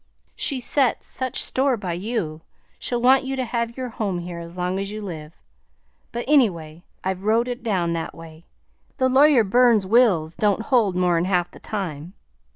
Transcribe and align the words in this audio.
She 0.35 0.59
sets 0.59 1.05
such 1.05 1.39
store 1.43 1.77
by 1.77 1.93
you, 1.93 2.41
she'll 2.79 3.03
want 3.03 3.23
you 3.23 3.35
to 3.35 3.45
have 3.45 3.77
your 3.77 3.89
home 3.89 4.17
here 4.17 4.39
as 4.39 4.57
long's 4.57 4.89
you 4.89 4.99
live, 4.99 5.35
but 6.11 6.25
anyway 6.27 6.83
I've 7.03 7.23
wrote 7.23 7.47
it 7.47 7.61
down 7.61 7.93
that 7.93 8.15
way; 8.15 8.47
though 8.97 9.05
Lawyer 9.05 9.43
Burns's 9.43 9.85
wills 9.85 10.35
don't 10.35 10.63
hold 10.63 10.95
more'n 10.95 11.25
half 11.25 11.51
the 11.51 11.59
time. 11.59 12.13